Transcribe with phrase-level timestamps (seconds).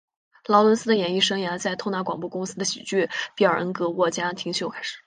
[0.47, 4.99] 劳伦斯的演艺生涯在透纳广播公司的喜剧比尔恩格沃家庭秀开始。